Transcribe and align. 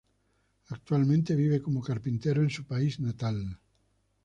Actualmente 0.69 1.35
vive 1.35 1.61
como 1.61 1.83
carpintero 1.83 2.41
en 2.41 2.49
su 2.49 2.65
país 2.65 2.99
natal. 2.99 3.59